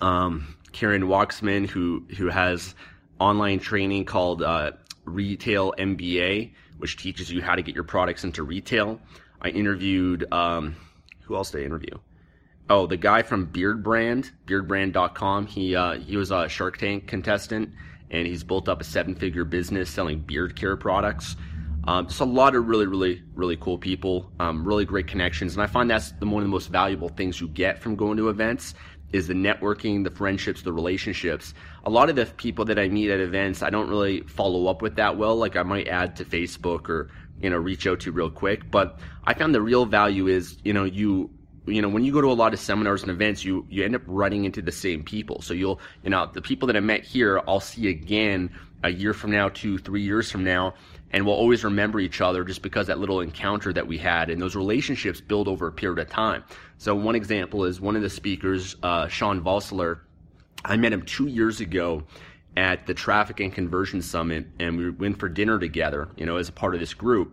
um, 0.00 0.56
Karen 0.72 1.04
Waxman, 1.04 1.68
who 1.68 2.04
who 2.16 2.28
has 2.28 2.74
online 3.20 3.60
training 3.60 4.04
called 4.04 4.42
uh, 4.42 4.72
Retail 5.06 5.72
MBA, 5.78 6.52
which 6.78 6.96
teaches 6.98 7.30
you 7.30 7.40
how 7.40 7.54
to 7.54 7.62
get 7.62 7.74
your 7.74 7.84
products 7.84 8.24
into 8.24 8.42
retail. 8.42 9.00
I 9.40 9.48
interviewed 9.48 10.30
um, 10.32 10.76
who 11.22 11.36
else 11.36 11.50
did 11.50 11.62
I 11.62 11.64
interview? 11.64 11.98
Oh, 12.68 12.86
the 12.86 12.96
guy 12.96 13.22
from 13.22 13.46
Beardbrand, 13.46 14.30
beardbrand.com. 14.46 15.46
He 15.46 15.76
uh, 15.76 15.94
he 15.94 16.16
was 16.16 16.30
a 16.30 16.48
Shark 16.48 16.78
Tank 16.78 17.06
contestant, 17.06 17.70
and 18.10 18.26
he's 18.26 18.42
built 18.42 18.68
up 18.68 18.80
a 18.80 18.84
seven-figure 18.84 19.44
business 19.44 19.88
selling 19.88 20.20
beard 20.20 20.56
care 20.56 20.76
products. 20.76 21.36
Um, 21.84 22.08
just 22.08 22.18
a 22.18 22.24
lot 22.24 22.56
of 22.56 22.66
really, 22.66 22.86
really, 22.86 23.22
really 23.36 23.56
cool 23.56 23.78
people, 23.78 24.32
um, 24.40 24.64
really 24.64 24.84
great 24.84 25.06
connections, 25.06 25.54
and 25.54 25.62
I 25.62 25.68
find 25.68 25.88
that's 25.88 26.10
the 26.12 26.26
one 26.26 26.42
of 26.42 26.48
the 26.48 26.50
most 26.50 26.66
valuable 26.66 27.08
things 27.08 27.40
you 27.40 27.46
get 27.46 27.78
from 27.78 27.94
going 27.94 28.16
to 28.16 28.28
events 28.28 28.74
is 29.12 29.28
the 29.28 29.34
networking, 29.34 30.04
the 30.04 30.10
friendships, 30.10 30.62
the 30.62 30.72
relationships. 30.72 31.54
A 31.84 31.90
lot 31.90 32.10
of 32.10 32.16
the 32.16 32.26
people 32.26 32.64
that 32.66 32.78
I 32.78 32.88
meet 32.88 33.10
at 33.10 33.20
events, 33.20 33.62
I 33.62 33.70
don't 33.70 33.88
really 33.88 34.20
follow 34.22 34.66
up 34.66 34.82
with 34.82 34.96
that 34.96 35.16
well. 35.16 35.36
Like 35.36 35.56
I 35.56 35.62
might 35.62 35.88
add 35.88 36.16
to 36.16 36.24
Facebook 36.24 36.88
or 36.88 37.10
you 37.40 37.50
know 37.50 37.56
reach 37.56 37.86
out 37.86 38.00
to 38.00 38.12
real 38.12 38.30
quick, 38.30 38.70
but 38.70 38.98
I 39.24 39.34
found 39.34 39.54
the 39.54 39.62
real 39.62 39.86
value 39.86 40.26
is 40.26 40.58
you 40.64 40.72
know 40.72 40.84
you 40.84 41.30
you 41.66 41.82
know 41.82 41.88
when 41.88 42.04
you 42.04 42.12
go 42.12 42.20
to 42.20 42.28
a 42.28 42.34
lot 42.34 42.54
of 42.54 42.60
seminars 42.60 43.02
and 43.02 43.10
events 43.10 43.44
you 43.44 43.66
you 43.68 43.84
end 43.84 43.94
up 43.94 44.02
running 44.06 44.44
into 44.44 44.62
the 44.62 44.72
same 44.72 45.02
people 45.02 45.42
so 45.42 45.52
you'll 45.52 45.80
you 46.04 46.10
know 46.10 46.30
the 46.32 46.40
people 46.40 46.66
that 46.66 46.76
i 46.76 46.80
met 46.80 47.04
here 47.04 47.40
i'll 47.48 47.60
see 47.60 47.88
again 47.88 48.50
a 48.84 48.90
year 48.90 49.12
from 49.12 49.30
now 49.30 49.48
two 49.48 49.76
three 49.78 50.02
years 50.02 50.30
from 50.30 50.44
now 50.44 50.74
and 51.12 51.24
we'll 51.24 51.34
always 51.34 51.64
remember 51.64 52.00
each 52.00 52.20
other 52.20 52.44
just 52.44 52.62
because 52.62 52.88
that 52.88 52.98
little 52.98 53.20
encounter 53.20 53.72
that 53.72 53.86
we 53.86 53.98
had 53.98 54.30
and 54.30 54.40
those 54.40 54.56
relationships 54.56 55.20
build 55.20 55.48
over 55.48 55.66
a 55.66 55.72
period 55.72 55.98
of 55.98 56.08
time 56.08 56.44
so 56.78 56.94
one 56.94 57.14
example 57.14 57.64
is 57.64 57.80
one 57.80 57.96
of 57.96 58.02
the 58.02 58.10
speakers 58.10 58.76
uh, 58.82 59.06
sean 59.08 59.40
Vosler. 59.42 60.00
i 60.64 60.76
met 60.76 60.92
him 60.92 61.02
two 61.02 61.26
years 61.26 61.60
ago 61.60 62.02
at 62.56 62.86
the 62.86 62.94
traffic 62.94 63.40
and 63.40 63.52
conversion 63.52 64.02
summit 64.02 64.46
and 64.58 64.76
we 64.76 64.90
went 64.90 65.18
for 65.18 65.28
dinner 65.28 65.58
together 65.58 66.08
you 66.16 66.26
know 66.26 66.36
as 66.36 66.48
a 66.48 66.52
part 66.52 66.74
of 66.74 66.80
this 66.80 66.94
group 66.94 67.32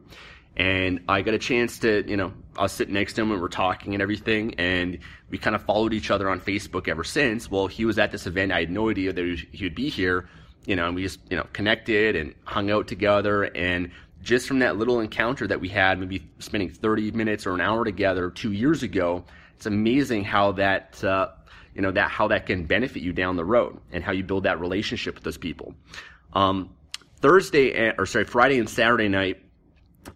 and 0.55 1.01
I 1.09 1.21
got 1.21 1.33
a 1.33 1.39
chance 1.39 1.79
to, 1.79 2.07
you 2.07 2.15
know, 2.15 2.31
I 2.57 2.63
was 2.63 2.71
sitting 2.71 2.93
next 2.93 3.13
to 3.13 3.21
him 3.21 3.31
and 3.31 3.41
we're 3.41 3.47
talking 3.47 3.93
and 3.93 4.01
everything, 4.01 4.53
and 4.55 4.99
we 5.29 5.37
kind 5.39 5.55
of 5.55 5.63
followed 5.63 5.93
each 5.93 6.11
other 6.11 6.29
on 6.29 6.39
Facebook 6.39 6.87
ever 6.87 7.03
since. 7.03 7.49
Well, 7.49 7.67
he 7.67 7.85
was 7.85 7.97
at 7.97 8.11
this 8.11 8.27
event. 8.27 8.51
I 8.51 8.59
had 8.59 8.69
no 8.69 8.89
idea 8.89 9.13
that 9.13 9.43
he 9.51 9.65
would 9.65 9.75
be 9.75 9.89
here, 9.89 10.29
you 10.65 10.75
know, 10.75 10.87
and 10.87 10.95
we 10.95 11.03
just, 11.03 11.19
you 11.29 11.37
know, 11.37 11.47
connected 11.53 12.15
and 12.15 12.33
hung 12.43 12.71
out 12.71 12.87
together. 12.87 13.43
And 13.43 13.91
just 14.21 14.47
from 14.47 14.59
that 14.59 14.77
little 14.77 14.99
encounter 14.99 15.47
that 15.47 15.59
we 15.59 15.69
had, 15.69 15.99
maybe 15.99 16.27
spending 16.39 16.69
30 16.69 17.11
minutes 17.11 17.45
or 17.45 17.53
an 17.53 17.61
hour 17.61 17.83
together 17.83 18.29
two 18.29 18.51
years 18.51 18.83
ago, 18.83 19.23
it's 19.55 19.65
amazing 19.65 20.23
how 20.23 20.53
that, 20.53 21.03
uh, 21.03 21.29
you 21.75 21.81
know, 21.81 21.91
that 21.91 22.09
how 22.09 22.27
that 22.29 22.45
can 22.45 22.65
benefit 22.65 23.01
you 23.01 23.13
down 23.13 23.35
the 23.35 23.45
road 23.45 23.79
and 23.91 24.03
how 24.03 24.11
you 24.11 24.23
build 24.23 24.43
that 24.43 24.59
relationship 24.59 25.15
with 25.15 25.23
those 25.23 25.37
people. 25.37 25.73
Um, 26.33 26.73
Thursday, 27.19 27.93
or 27.97 28.05
sorry, 28.05 28.25
Friday 28.25 28.59
and 28.59 28.69
Saturday 28.69 29.07
night, 29.07 29.41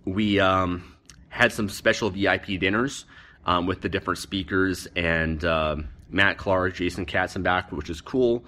we 0.06 0.40
um, 0.40 0.96
had 1.30 1.52
some 1.52 1.70
special 1.70 2.10
VIP 2.10 2.60
dinners 2.60 3.06
um, 3.46 3.66
with 3.66 3.82
the 3.82 3.90
different 3.90 4.20
speakers 4.20 4.88
and 4.96 5.44
uh, 5.44 5.78
Matt 6.10 6.38
Clark, 6.38 6.76
Jason 6.76 7.06
Katzenback, 7.06 7.72
which 7.72 7.90
is 7.90 8.02
cool. 8.02 8.46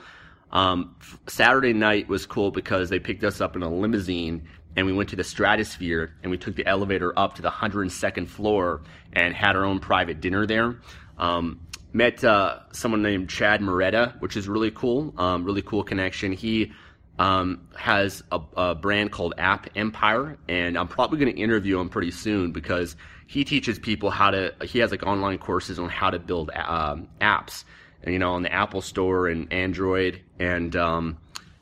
Um, 0.51 0.95
Saturday 1.27 1.73
night 1.73 2.07
was 2.07 2.25
cool 2.25 2.51
because 2.51 2.89
they 2.89 2.99
picked 2.99 3.23
us 3.23 3.41
up 3.41 3.55
in 3.55 3.63
a 3.63 3.69
limousine 3.69 4.47
and 4.75 4.85
we 4.85 4.93
went 4.93 5.09
to 5.09 5.15
the 5.15 5.23
stratosphere 5.23 6.15
and 6.23 6.31
we 6.31 6.37
took 6.37 6.55
the 6.55 6.65
elevator 6.65 7.17
up 7.17 7.35
to 7.35 7.41
the 7.41 7.49
102nd 7.49 8.27
floor 8.27 8.81
and 9.13 9.33
had 9.33 9.55
our 9.55 9.65
own 9.65 9.79
private 9.79 10.21
dinner 10.21 10.45
there. 10.45 10.79
Um, 11.17 11.59
met 11.93 12.23
uh, 12.23 12.59
someone 12.71 13.01
named 13.01 13.29
Chad 13.29 13.61
Mureta, 13.61 14.19
which 14.21 14.37
is 14.37 14.47
really 14.47 14.71
cool. 14.71 15.13
Um, 15.17 15.43
really 15.43 15.61
cool 15.61 15.83
connection. 15.83 16.31
He 16.31 16.71
um, 17.17 17.67
has 17.75 18.23
a, 18.31 18.39
a, 18.55 18.75
brand 18.75 19.11
called 19.11 19.33
App 19.37 19.69
Empire, 19.75 20.37
and 20.47 20.77
I'm 20.77 20.87
probably 20.87 21.19
going 21.19 21.33
to 21.33 21.39
interview 21.39 21.79
him 21.79 21.89
pretty 21.89 22.11
soon 22.11 22.53
because 22.53 22.95
he 23.27 23.43
teaches 23.43 23.77
people 23.77 24.09
how 24.09 24.31
to. 24.31 24.53
He 24.63 24.79
has 24.79 24.91
like 24.91 25.03
online 25.03 25.37
courses 25.37 25.79
on 25.79 25.89
how 25.89 26.09
to 26.09 26.19
build 26.19 26.49
um, 26.51 27.09
apps, 27.19 27.65
you 28.05 28.19
know, 28.19 28.33
on 28.33 28.43
the 28.43 28.51
Apple 28.51 28.81
Store 28.81 29.27
and 29.27 29.51
Android, 29.51 30.21
and 30.39 30.75
um, 30.75 31.17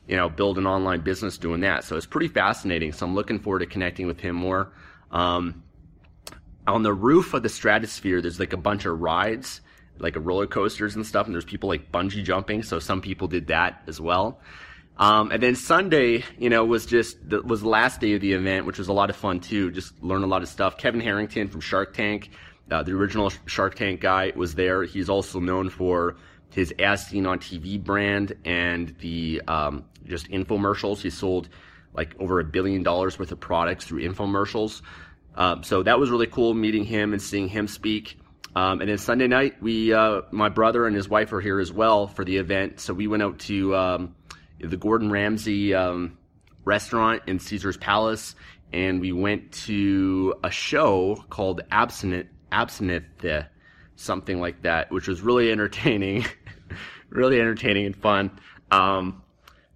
you 0.08 0.16
know, 0.16 0.30
build 0.30 0.58
an 0.58 0.68
online 0.68 1.02
business 1.02 1.38
doing 1.38 1.62
that. 1.62 1.84
So 1.84 1.98
it's 1.98 2.06
pretty 2.06 2.28
fascinating. 2.28 2.92
So 2.94 3.06
I'm 3.06 3.16
looking 3.16 3.40
forward 3.40 3.60
to 3.60 3.66
connecting 3.66 4.08
with 4.08 4.20
him 4.20 4.36
more. 4.36 4.72
Um, 5.12 5.64
on 6.66 6.84
the 6.84 6.94
roof 6.94 7.34
of 7.34 7.44
the 7.44 7.50
Stratosphere, 7.50 8.22
there's 8.22 8.40
like 8.40 8.54
a 8.54 8.58
bunch 8.58 8.86
of 8.86 9.00
rides, 9.00 9.62
like 10.00 10.16
roller 10.18 10.48
coasters 10.48 10.96
and 10.96 11.06
stuff, 11.06 11.26
and 11.26 11.34
there's 11.34 11.46
people 11.46 11.70
like 11.70 11.92
bungee 11.92 12.24
jumping. 12.24 12.64
So 12.64 12.80
some 12.80 13.02
people 13.02 13.28
did 13.28 13.48
that 13.48 13.84
as 13.88 14.00
well. 14.00 14.40
Um, 14.98 15.32
and 15.32 15.42
then 15.42 15.56
Sunday, 15.56 16.24
you 16.40 16.50
know, 16.50 16.66
was 16.66 16.86
just 16.86 17.30
the, 17.30 17.42
was 17.42 17.62
the 17.62 17.70
last 17.70 18.02
day 18.02 18.14
of 18.16 18.22
the 18.22 18.34
event, 18.34 18.66
which 18.66 18.80
was 18.80 18.88
a 18.88 18.94
lot 18.94 19.10
of 19.10 19.16
fun 19.16 19.40
too. 19.40 19.72
Just 19.72 20.02
learn 20.04 20.24
a 20.24 20.28
lot 20.28 20.42
of 20.42 20.50
stuff. 20.50 20.78
Kevin 20.78 21.00
Harrington 21.02 21.48
from 21.48 21.62
Shark 21.62 21.94
Tank, 21.94 22.32
uh, 22.72 22.84
the 22.84 22.94
original 22.94 23.32
Shark 23.46 23.76
Tank 23.76 24.02
guy, 24.02 24.32
was 24.36 24.56
there. 24.56 24.84
He's 24.84 25.10
also 25.10 25.40
known 25.40 25.70
for 25.70 26.18
his 26.52 26.74
As 26.80 27.06
Seen 27.06 27.26
on 27.26 27.40
TV 27.40 27.82
brand 27.82 28.34
and 28.46 28.96
the 29.00 29.42
um, 29.48 29.86
just 30.06 30.30
infomercials. 30.30 31.02
He 31.02 31.10
sold 31.10 31.50
like 31.94 32.16
over 32.20 32.40
a 32.40 32.44
billion 32.44 32.84
dollars 32.84 33.18
worth 33.18 33.32
of 33.32 33.40
products 33.40 33.86
through 33.86 34.08
infomercials. 34.08 34.82
Um, 35.36 35.64
so 35.64 35.84
that 35.84 36.00
was 36.00 36.10
really 36.10 36.28
cool 36.28 36.54
meeting 36.54 36.84
him 36.84 37.14
and 37.14 37.22
seeing 37.22 37.48
him 37.48 37.68
speak. 37.68 38.20
Um, 38.56 38.82
and 38.82 38.90
then 38.90 38.98
Sunday 38.98 39.28
night, 39.28 39.62
we 39.62 39.94
uh, 39.94 40.22
my 40.32 40.50
brother 40.50 40.88
and 40.88 40.96
his 40.96 41.08
wife 41.08 41.32
are 41.32 41.42
here 41.42 41.60
as 41.60 41.72
well 41.72 42.08
for 42.08 42.26
the 42.26 42.38
event. 42.38 42.80
So 42.80 42.94
we 42.94 43.08
went 43.08 43.22
out 43.22 43.40
to 43.40 43.76
um, 43.76 44.16
the 44.60 44.78
Gordon 44.78 45.12
Ramsay 45.12 45.76
um, 45.76 46.18
restaurant 46.66 47.22
in 47.28 47.38
Caesar's 47.38 47.78
Palace, 47.78 48.36
and 48.74 49.00
we 49.00 49.12
went 49.12 49.52
to 49.66 50.34
a 50.44 50.50
show 50.50 51.24
called 51.30 51.62
Absinthe, 51.72 52.28
Absinthe, 52.52 53.46
something 53.96 54.40
like 54.40 54.62
that, 54.64 54.92
which 54.92 55.08
was 55.08 55.22
really 55.22 55.52
entertaining, 55.52 56.26
really 57.10 57.40
entertaining 57.40 57.86
and 57.86 57.96
fun. 57.96 58.40
Um, 58.72 59.24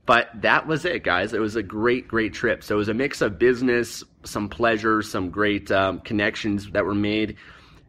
but 0.06 0.30
that 0.42 0.68
was 0.68 0.84
it, 0.86 1.04
guys. 1.04 1.34
It 1.34 1.40
was 1.40 1.56
a 1.56 1.64
great, 1.64 2.08
great 2.08 2.34
trip. 2.34 2.64
So 2.64 2.76
it 2.76 2.78
was 2.78 2.90
a 2.90 2.94
mix 2.94 3.22
of 3.22 3.38
business, 3.38 4.04
some 4.24 4.50
pleasure, 4.50 5.02
some 5.02 5.30
great 5.30 5.72
um, 5.72 6.00
connections 6.00 6.70
that 6.72 6.86
were 6.86 6.96
made. 6.96 7.38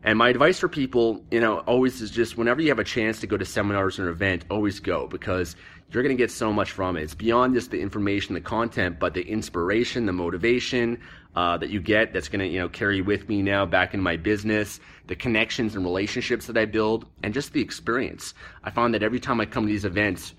And 0.04 0.18
my 0.18 0.28
advice 0.28 0.58
for 0.58 0.68
people, 0.68 1.24
you 1.30 1.40
know, 1.40 1.58
always 1.60 2.00
is 2.00 2.10
just 2.10 2.36
whenever 2.36 2.60
you 2.60 2.68
have 2.68 2.78
a 2.78 2.84
chance 2.84 3.20
to 3.20 3.26
go 3.26 3.36
to 3.36 3.44
seminars 3.44 3.98
or 3.98 4.08
an 4.08 4.12
event, 4.12 4.44
always 4.50 4.80
go 4.80 5.06
because 5.06 5.56
you're 5.90 6.02
going 6.02 6.16
to 6.16 6.20
get 6.20 6.30
so 6.30 6.52
much 6.52 6.72
from 6.72 6.96
it. 6.96 7.02
It's 7.02 7.14
beyond 7.14 7.54
just 7.54 7.70
the 7.70 7.80
information, 7.80 8.34
the 8.34 8.40
content, 8.40 8.98
but 8.98 9.14
the 9.14 9.22
inspiration, 9.22 10.06
the 10.06 10.12
motivation 10.12 11.00
uh, 11.34 11.56
that 11.58 11.70
you 11.70 11.80
get 11.80 12.12
that's 12.12 12.28
going 12.28 12.40
to, 12.40 12.46
you 12.46 12.60
know, 12.60 12.68
carry 12.68 13.00
with 13.00 13.28
me 13.28 13.42
now 13.42 13.64
back 13.64 13.94
in 13.94 14.00
my 14.00 14.16
business, 14.16 14.80
the 15.06 15.16
connections 15.16 15.74
and 15.74 15.84
relationships 15.84 16.46
that 16.46 16.56
I 16.56 16.66
build, 16.66 17.06
and 17.22 17.32
just 17.32 17.52
the 17.52 17.60
experience. 17.60 18.34
I 18.64 18.70
found 18.70 18.94
that 18.94 19.02
every 19.02 19.20
time 19.20 19.40
I 19.40 19.46
come 19.46 19.66
to 19.66 19.72
these 19.72 19.84
events, 19.84 20.34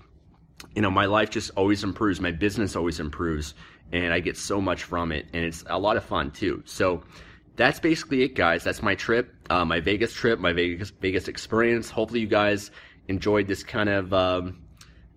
you 0.74 0.82
know, 0.82 0.90
my 0.90 1.06
life 1.06 1.30
just 1.30 1.50
always 1.56 1.82
improves, 1.82 2.20
my 2.20 2.30
business 2.30 2.76
always 2.76 3.00
improves, 3.00 3.54
and 3.92 4.12
I 4.12 4.20
get 4.20 4.36
so 4.36 4.60
much 4.60 4.84
from 4.84 5.12
it, 5.12 5.26
and 5.32 5.44
it's 5.44 5.64
a 5.68 5.78
lot 5.78 5.96
of 5.96 6.04
fun 6.04 6.30
too. 6.30 6.62
So 6.64 7.02
that's 7.56 7.80
basically 7.80 8.22
it, 8.22 8.34
guys. 8.34 8.64
That's 8.64 8.82
my 8.82 8.94
trip, 8.94 9.34
uh, 9.50 9.64
my 9.64 9.80
Vegas 9.80 10.12
trip, 10.12 10.38
my 10.38 10.52
Vegas 10.52 10.90
Vegas 10.90 11.28
experience. 11.28 11.90
Hopefully, 11.90 12.20
you 12.20 12.26
guys 12.26 12.70
enjoyed 13.08 13.46
this 13.46 13.62
kind 13.62 13.88
of 13.88 14.12
um, 14.12 14.62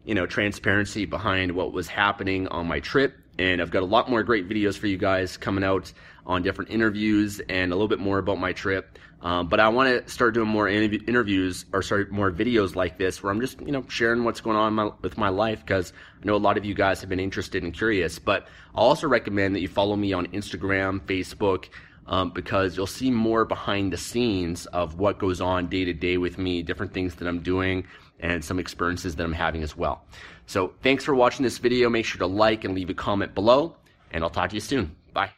you 0.05 0.15
know 0.15 0.25
transparency 0.25 1.05
behind 1.05 1.51
what 1.51 1.71
was 1.71 1.87
happening 1.87 2.47
on 2.47 2.67
my 2.67 2.79
trip. 2.79 3.15
And 3.39 3.61
I've 3.61 3.71
got 3.71 3.83
a 3.83 3.85
lot 3.85 4.09
more 4.09 4.23
great 4.23 4.49
videos 4.49 4.77
for 4.77 4.87
you 4.87 4.97
guys 4.97 5.37
coming 5.37 5.63
out 5.63 5.91
on 6.25 6.41
different 6.41 6.71
interviews 6.71 7.39
and 7.47 7.71
a 7.71 7.75
little 7.75 7.87
bit 7.87 7.99
more 7.99 8.17
about 8.17 8.39
my 8.39 8.53
trip. 8.53 8.97
Um, 9.21 9.47
but 9.47 9.59
I 9.59 9.69
want 9.69 10.05
to 10.05 10.11
start 10.11 10.35
doing 10.35 10.47
more 10.47 10.67
interviews 10.67 11.65
or 11.73 11.81
start 11.81 12.11
more 12.11 12.31
videos 12.31 12.75
like 12.75 12.99
this 12.99 13.23
where 13.23 13.31
I'm 13.31 13.41
just, 13.41 13.59
you 13.61 13.71
know, 13.71 13.83
sharing 13.87 14.23
what's 14.23 14.41
going 14.41 14.57
on 14.57 14.73
my, 14.73 14.91
with 15.01 15.17
my 15.17 15.29
life 15.29 15.65
because 15.65 15.91
I 16.21 16.25
know 16.25 16.35
a 16.35 16.37
lot 16.37 16.57
of 16.57 16.65
you 16.65 16.75
guys 16.75 16.99
have 17.01 17.09
been 17.09 17.19
interested 17.19 17.63
and 17.63 17.73
curious. 17.73 18.19
But 18.19 18.47
I 18.75 18.79
also 18.79 19.07
recommend 19.07 19.55
that 19.55 19.61
you 19.61 19.67
follow 19.67 19.95
me 19.95 20.13
on 20.13 20.27
Instagram, 20.27 20.99
Facebook, 21.01 21.69
um, 22.07 22.31
because 22.31 22.75
you'll 22.75 22.87
see 22.87 23.11
more 23.11 23.45
behind 23.45 23.93
the 23.93 23.97
scenes 23.97 24.65
of 24.67 24.99
what 24.99 25.19
goes 25.19 25.41
on 25.41 25.67
day 25.67 25.85
to 25.85 25.93
day 25.93 26.17
with 26.17 26.37
me, 26.37 26.63
different 26.63 26.93
things 26.93 27.15
that 27.15 27.27
I'm 27.27 27.39
doing, 27.39 27.85
and 28.19 28.43
some 28.43 28.59
experiences 28.59 29.15
that 29.15 29.23
I'm 29.23 29.33
having 29.33 29.63
as 29.63 29.75
well. 29.75 30.03
So 30.45 30.73
thanks 30.81 31.03
for 31.03 31.13
watching 31.13 31.43
this 31.43 31.57
video. 31.57 31.89
Make 31.89 32.05
sure 32.05 32.19
to 32.19 32.27
like 32.27 32.63
and 32.63 32.73
leave 32.73 32.89
a 32.89 32.93
comment 32.93 33.35
below, 33.35 33.75
and 34.11 34.23
I'll 34.23 34.29
talk 34.29 34.51
to 34.51 34.55
you 34.55 34.61
soon. 34.61 34.95
Bye. 35.13 35.31